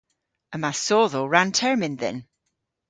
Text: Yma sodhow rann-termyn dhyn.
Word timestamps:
Yma 0.55 0.71
sodhow 0.85 1.25
rann-termyn 1.33 1.95
dhyn. 2.01 2.17